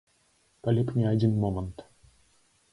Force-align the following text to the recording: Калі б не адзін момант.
Калі 0.67 0.81
б 0.87 0.95
не 1.01 1.05
адзін 1.11 1.37
момант. 1.45 1.87